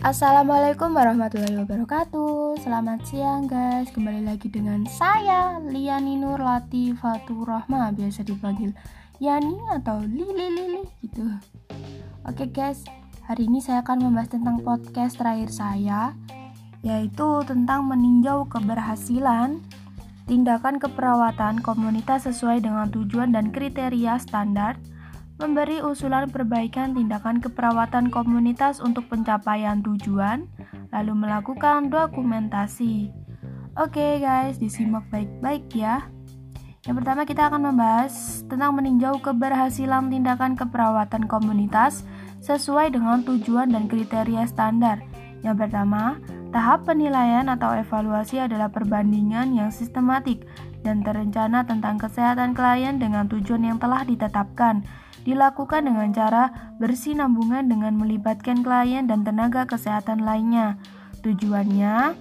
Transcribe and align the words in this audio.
Assalamualaikum 0.00 0.96
warahmatullahi 0.96 1.60
wabarakatuh. 1.60 2.56
Selamat 2.64 3.04
siang 3.04 3.44
guys. 3.44 3.92
Kembali 3.92 4.24
lagi 4.24 4.48
dengan 4.48 4.88
saya 4.88 5.60
Liani 5.60 6.16
Nur 6.16 6.40
Latifatur 6.40 7.44
Rahma 7.44 7.92
Biasa 7.92 8.24
dipanggil 8.24 8.72
Yani 9.20 9.60
atau 9.68 10.00
Lili 10.00 10.56
Lili 10.56 10.88
gitu. 11.04 11.28
Oke 12.24 12.48
guys. 12.48 12.80
Hari 13.28 13.44
ini 13.44 13.60
saya 13.60 13.84
akan 13.84 14.08
membahas 14.08 14.32
tentang 14.32 14.64
podcast 14.64 15.20
terakhir 15.20 15.52
saya 15.52 16.16
Yaitu 16.80 17.44
tentang 17.44 17.84
meninjau 17.84 18.48
keberhasilan 18.48 19.60
Tindakan 20.24 20.80
keperawatan 20.80 21.60
komunitas 21.60 22.24
sesuai 22.24 22.64
dengan 22.64 22.88
tujuan 22.88 23.36
dan 23.36 23.52
kriteria 23.52 24.16
standar 24.16 24.80
memberi 25.40 25.80
usulan 25.80 26.28
perbaikan 26.28 26.92
tindakan 26.92 27.40
keperawatan 27.40 28.12
komunitas 28.12 28.76
untuk 28.78 29.08
pencapaian 29.08 29.80
tujuan, 29.80 30.44
lalu 30.92 31.16
melakukan 31.16 31.88
dokumentasi. 31.88 33.08
Oke 33.80 34.20
guys, 34.20 34.60
disimak 34.60 35.08
baik-baik 35.08 35.64
ya. 35.72 36.04
Yang 36.84 36.96
pertama 37.00 37.24
kita 37.24 37.48
akan 37.48 37.72
membahas 37.72 38.44
tentang 38.48 38.76
meninjau 38.76 39.16
keberhasilan 39.24 40.12
tindakan 40.12 40.56
keperawatan 40.60 41.24
komunitas 41.24 42.04
sesuai 42.44 42.92
dengan 42.92 43.24
tujuan 43.24 43.72
dan 43.72 43.88
kriteria 43.88 44.44
standar. 44.44 45.00
Yang 45.40 45.56
pertama, 45.64 46.20
tahap 46.52 46.84
penilaian 46.84 47.48
atau 47.48 47.72
evaluasi 47.72 48.44
adalah 48.44 48.68
perbandingan 48.68 49.56
yang 49.56 49.72
sistematik 49.72 50.44
dan 50.80 51.04
terencana 51.04 51.64
tentang 51.64 52.00
kesehatan 52.00 52.56
klien 52.56 52.96
dengan 52.96 53.28
tujuan 53.28 53.64
yang 53.64 53.78
telah 53.80 54.04
ditetapkan 54.04 54.84
dilakukan 55.24 55.84
dengan 55.84 56.08
cara 56.10 56.74
bersinambungan 56.80 57.68
dengan 57.68 57.96
melibatkan 57.96 58.64
klien 58.64 59.04
dan 59.04 59.24
tenaga 59.24 59.68
kesehatan 59.68 60.24
lainnya. 60.24 60.80
Tujuannya, 61.20 62.16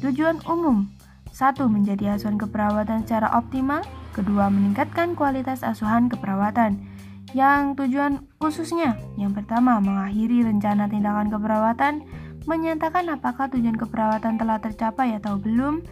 tujuan 0.00 0.40
umum. 0.48 0.88
Satu, 1.28 1.70
menjadi 1.70 2.16
asuhan 2.18 2.40
keperawatan 2.40 3.04
secara 3.04 3.30
optimal. 3.36 3.84
Kedua, 4.16 4.50
meningkatkan 4.50 5.14
kualitas 5.14 5.62
asuhan 5.62 6.10
keperawatan. 6.10 6.82
Yang 7.36 7.84
tujuan 7.84 8.24
khususnya, 8.40 8.96
yang 9.20 9.36
pertama, 9.36 9.78
mengakhiri 9.78 10.42
rencana 10.42 10.88
tindakan 10.88 11.28
keperawatan, 11.28 11.94
menyatakan 12.48 13.12
apakah 13.12 13.52
tujuan 13.52 13.76
keperawatan 13.76 14.40
telah 14.40 14.58
tercapai 14.58 15.12
atau 15.14 15.36
belum, 15.36 15.84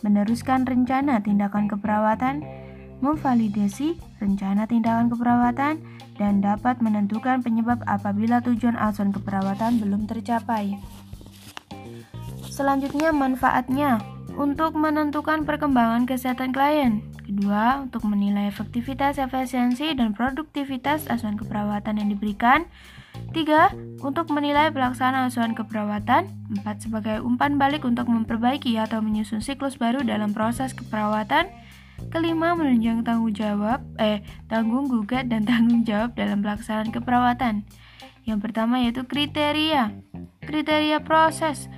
meneruskan 0.00 0.64
rencana 0.64 1.20
tindakan 1.20 1.68
keperawatan, 1.68 2.42
memvalidasi 3.00 3.96
rencana 4.20 4.68
tindakan 4.68 5.08
keperawatan, 5.12 5.74
dan 6.20 6.44
dapat 6.44 6.84
menentukan 6.84 7.40
penyebab 7.40 7.80
apabila 7.88 8.44
tujuan 8.44 8.76
asuhan 8.76 9.08
keperawatan 9.08 9.80
belum 9.80 10.04
tercapai. 10.04 10.76
Selanjutnya, 12.52 13.08
manfaatnya 13.08 14.04
untuk 14.36 14.76
menentukan 14.76 15.48
perkembangan 15.48 16.04
kesehatan 16.04 16.52
klien. 16.52 17.00
Kedua, 17.24 17.86
untuk 17.88 18.04
menilai 18.04 18.52
efektivitas, 18.52 19.16
efisiensi, 19.16 19.96
dan 19.96 20.12
produktivitas 20.12 21.08
asuhan 21.08 21.40
keperawatan 21.40 22.02
yang 22.02 22.12
diberikan. 22.12 22.68
Tiga, 23.30 23.70
untuk 24.02 24.28
menilai 24.28 24.68
pelaksanaan 24.74 25.30
asuhan 25.30 25.54
keperawatan. 25.56 26.28
Empat, 26.52 26.84
sebagai 26.84 27.22
umpan 27.24 27.56
balik 27.56 27.86
untuk 27.86 28.10
memperbaiki 28.10 28.76
atau 28.76 28.98
menyusun 29.00 29.40
siklus 29.40 29.78
baru 29.78 30.02
dalam 30.02 30.34
proses 30.34 30.74
keperawatan. 30.74 31.48
Kelima, 32.08 32.56
menunjang 32.56 33.04
tanggung 33.04 33.36
jawab, 33.36 33.84
eh, 34.00 34.24
tanggung 34.48 34.88
gugat 34.88 35.28
dan 35.28 35.44
tanggung 35.50 35.84
jawab 35.84 36.16
dalam 36.16 36.40
pelaksanaan 36.40 36.88
keperawatan. 36.88 37.68
Yang 38.24 38.38
pertama 38.40 38.80
yaitu 38.80 39.04
kriteria. 39.04 39.92
Kriteria 40.40 41.04
proses. 41.04 41.68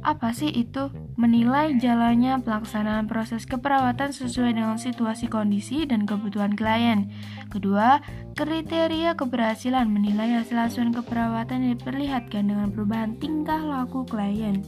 Apa 0.00 0.32
sih 0.32 0.48
itu? 0.48 0.88
Menilai 1.20 1.76
jalannya 1.76 2.40
pelaksanaan 2.40 3.04
proses 3.04 3.44
keperawatan 3.44 4.16
sesuai 4.16 4.56
dengan 4.56 4.80
situasi 4.80 5.28
kondisi 5.28 5.84
dan 5.84 6.08
kebutuhan 6.08 6.56
klien. 6.56 7.12
Kedua, 7.52 8.00
kriteria 8.32 9.12
keberhasilan 9.20 9.92
menilai 9.92 10.40
hasil 10.40 10.56
asuhan 10.56 10.96
keperawatan 10.96 11.68
yang 11.68 11.72
diperlihatkan 11.76 12.48
dengan 12.48 12.72
perubahan 12.72 13.20
tingkah 13.20 13.60
laku 13.60 14.08
klien. 14.08 14.64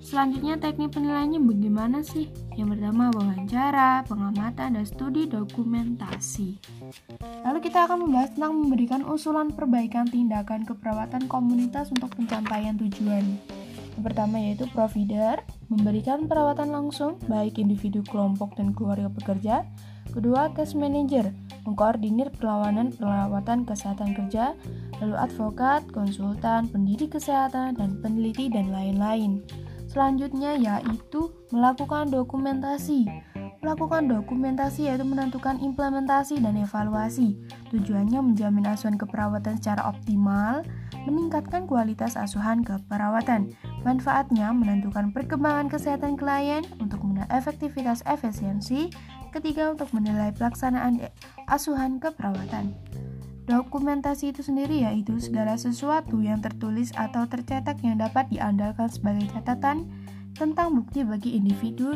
Selanjutnya 0.00 0.56
teknik 0.56 0.96
penilaiannya 0.96 1.42
bagaimana 1.44 2.00
sih? 2.00 2.32
Yang 2.56 2.80
pertama 2.80 3.12
wawancara, 3.12 4.00
pengamatan, 4.08 4.80
dan 4.80 4.84
studi 4.88 5.28
dokumentasi. 5.28 6.56
Lalu 7.44 7.58
kita 7.60 7.84
akan 7.84 8.08
membahas 8.08 8.32
tentang 8.32 8.56
memberikan 8.56 9.04
usulan 9.04 9.52
perbaikan 9.52 10.08
tindakan 10.08 10.64
keperawatan 10.64 11.28
komunitas 11.28 11.92
untuk 11.92 12.16
pencapaian 12.16 12.72
tujuan. 12.80 13.36
Yang 13.96 14.02
pertama 14.12 14.36
yaitu 14.40 14.64
provider, 14.72 15.40
memberikan 15.68 16.24
perawatan 16.24 16.72
langsung 16.72 17.20
baik 17.28 17.60
individu, 17.60 18.00
kelompok, 18.04 18.56
dan 18.56 18.72
keluarga 18.72 19.12
pekerja. 19.12 19.68
Kedua, 20.12 20.48
case 20.56 20.72
manager, 20.72 21.32
mengkoordinir 21.68 22.32
perlawanan 22.36 22.92
perawatan 22.92 23.68
kesehatan 23.68 24.16
kerja. 24.16 24.56
Lalu 25.04 25.16
advokat, 25.16 25.84
konsultan, 25.92 26.72
pendidik 26.72 27.20
kesehatan, 27.20 27.76
dan 27.76 28.00
peneliti, 28.00 28.48
dan 28.48 28.72
lain-lain. 28.72 29.44
Selanjutnya 29.96 30.60
yaitu 30.60 31.32
melakukan 31.48 32.12
dokumentasi. 32.12 33.08
Melakukan 33.64 34.04
dokumentasi 34.04 34.92
yaitu 34.92 35.08
menentukan 35.08 35.56
implementasi 35.56 36.36
dan 36.36 36.60
evaluasi. 36.60 37.40
Tujuannya 37.72 38.20
menjamin 38.20 38.68
asuhan 38.68 39.00
keperawatan 39.00 39.56
secara 39.56 39.88
optimal, 39.88 40.60
meningkatkan 41.08 41.64
kualitas 41.64 42.12
asuhan 42.12 42.60
keperawatan. 42.60 43.56
Manfaatnya 43.88 44.52
menentukan 44.52 45.16
perkembangan 45.16 45.72
kesehatan 45.72 46.20
klien 46.20 46.68
untuk 46.76 47.00
menilai 47.00 47.32
efektivitas 47.32 48.04
efisiensi. 48.04 48.92
Ketiga 49.32 49.72
untuk 49.72 49.96
menilai 49.96 50.28
pelaksanaan 50.36 51.00
asuhan 51.48 52.04
keperawatan. 52.04 52.85
Dokumentasi 53.46 54.34
itu 54.34 54.42
sendiri 54.42 54.82
yaitu 54.82 55.22
segala 55.22 55.54
sesuatu 55.54 56.18
yang 56.18 56.42
tertulis 56.42 56.90
atau 56.98 57.30
tercetak 57.30 57.78
yang 57.86 57.94
dapat 57.94 58.26
diandalkan 58.26 58.90
sebagai 58.90 59.30
catatan 59.30 59.86
tentang 60.34 60.74
bukti 60.74 61.06
bagi 61.06 61.38
individu 61.38 61.94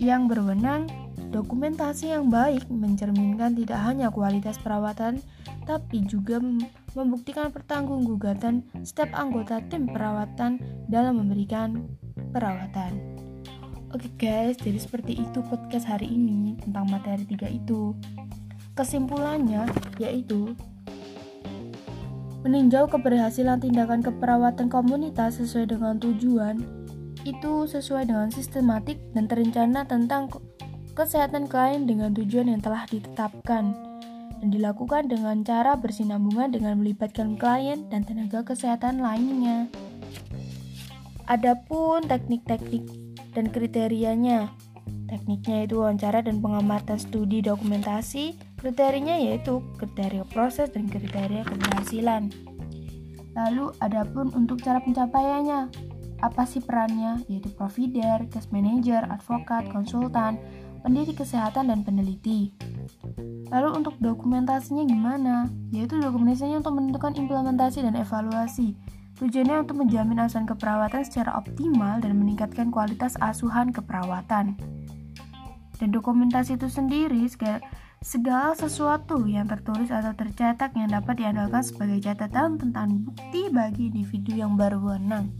yang 0.00 0.24
berwenang. 0.24 0.88
Dokumentasi 1.28 2.16
yang 2.16 2.32
baik 2.32 2.72
mencerminkan 2.72 3.52
tidak 3.52 3.80
hanya 3.84 4.08
kualitas 4.08 4.56
perawatan, 4.56 5.20
tapi 5.68 6.08
juga 6.08 6.40
membuktikan 6.96 7.52
pertanggunggugatan 7.52 8.64
setiap 8.80 9.12
anggota 9.12 9.60
tim 9.68 9.84
perawatan 9.90 10.56
dalam 10.88 11.20
memberikan 11.20 11.84
perawatan. 12.32 12.96
Oke 13.92 14.08
guys, 14.16 14.56
jadi 14.56 14.80
seperti 14.80 15.20
itu 15.20 15.44
podcast 15.44 15.84
hari 15.84 16.08
ini 16.08 16.56
tentang 16.64 16.88
materi 16.88 17.28
tiga 17.28 17.48
itu. 17.52 17.92
Kesimpulannya 18.76 19.64
yaitu 19.96 20.52
meninjau 22.44 22.86
keberhasilan 22.86 23.58
tindakan 23.58 24.04
keperawatan 24.04 24.68
komunitas 24.70 25.40
sesuai 25.42 25.72
dengan 25.74 25.98
tujuan 25.98 26.60
itu 27.26 27.66
sesuai 27.66 28.06
dengan 28.06 28.30
sistematik 28.30 29.02
dan 29.16 29.26
terencana 29.26 29.82
tentang 29.82 30.30
kesehatan 30.94 31.50
klien 31.50 31.88
dengan 31.88 32.14
tujuan 32.14 32.52
yang 32.54 32.62
telah 32.62 32.86
ditetapkan 32.86 33.74
dan 34.38 34.48
dilakukan 34.52 35.10
dengan 35.10 35.42
cara 35.42 35.74
bersinambungan 35.74 36.54
dengan 36.54 36.78
melibatkan 36.78 37.34
klien 37.34 37.88
dan 37.90 38.06
tenaga 38.06 38.46
kesehatan 38.46 39.02
lainnya. 39.02 39.66
Adapun 41.26 42.06
teknik-teknik 42.06 42.86
dan 43.34 43.50
kriterianya, 43.50 44.54
tekniknya 45.10 45.66
itu 45.66 45.82
wawancara 45.82 46.22
dan 46.22 46.38
pengamatan 46.38 46.94
studi 46.94 47.42
dokumentasi, 47.42 48.38
Kriterianya 48.56 49.20
yaitu 49.20 49.60
kriteria 49.76 50.24
proses 50.32 50.72
dan 50.72 50.88
kriteria 50.88 51.44
keberhasilan. 51.44 52.32
Lalu 53.36 53.68
adapun 53.84 54.32
untuk 54.32 54.64
cara 54.64 54.80
pencapaiannya, 54.80 55.68
apa 56.24 56.42
sih 56.48 56.64
perannya? 56.64 57.20
Yaitu 57.28 57.52
provider, 57.52 58.24
case 58.32 58.48
manager, 58.48 59.04
advokat, 59.12 59.68
konsultan, 59.68 60.40
pendidik 60.80 61.20
kesehatan 61.20 61.68
dan 61.68 61.84
peneliti. 61.84 62.56
Lalu 63.52 63.76
untuk 63.76 63.94
dokumentasinya 64.00 64.88
gimana? 64.88 65.52
Yaitu 65.68 66.00
dokumentasinya 66.00 66.64
untuk 66.64 66.80
menentukan 66.80 67.12
implementasi 67.12 67.84
dan 67.84 67.94
evaluasi. 68.00 68.72
Tujuannya 69.16 69.64
untuk 69.64 69.80
menjamin 69.80 70.20
asuhan 70.20 70.44
keperawatan 70.44 71.04
secara 71.04 71.36
optimal 71.40 72.00
dan 72.04 72.16
meningkatkan 72.20 72.68
kualitas 72.68 73.16
asuhan 73.20 73.72
keperawatan. 73.72 74.56
Dan 75.76 75.88
dokumentasi 75.92 76.56
itu 76.56 76.68
sendiri 76.72 77.24
segala 77.28 77.60
sesuatu 78.02 79.24
yang 79.24 79.48
tertulis 79.48 79.88
atau 79.88 80.12
tercetak 80.12 80.76
yang 80.76 80.92
dapat 80.92 81.20
diandalkan 81.20 81.64
sebagai 81.64 82.00
catatan 82.04 82.60
tentang 82.60 83.02
bukti 83.02 83.48
bagi 83.48 83.92
individu 83.92 84.36
yang 84.36 84.54
berwenang. 84.54 85.32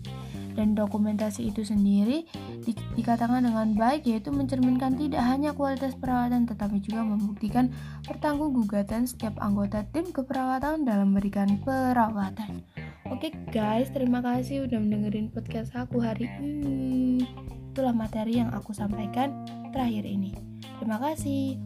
Dan 0.56 0.72
dokumentasi 0.72 1.52
itu 1.52 1.68
sendiri 1.68 2.24
di, 2.64 2.72
dikatakan 2.96 3.44
dengan 3.44 3.76
baik 3.76 4.08
yaitu 4.08 4.32
mencerminkan 4.32 4.96
tidak 4.96 5.20
hanya 5.20 5.52
kualitas 5.52 5.92
perawatan 6.00 6.48
tetapi 6.48 6.80
juga 6.80 7.04
membuktikan 7.04 7.68
pertanggunggugan 8.08 9.04
setiap 9.04 9.36
anggota 9.36 9.84
tim 9.92 10.08
keperawatan 10.08 10.88
dalam 10.88 11.12
memberikan 11.12 11.60
perawatan. 11.60 12.64
Oke 13.12 13.36
guys, 13.52 13.92
terima 13.92 14.24
kasih 14.24 14.64
udah 14.64 14.80
mendengerin 14.80 15.28
podcast 15.28 15.76
aku 15.76 16.00
hari 16.00 16.24
ini. 16.40 17.28
Itulah 17.76 17.92
materi 17.92 18.40
yang 18.40 18.48
aku 18.56 18.72
sampaikan 18.72 19.44
terakhir 19.76 20.08
ini. 20.08 20.32
Terima 20.80 20.96
kasih. 20.96 21.65